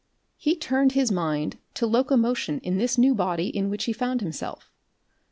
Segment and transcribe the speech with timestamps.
[0.35, 4.71] He turned his mind to locomotion in this new body in which he found himself.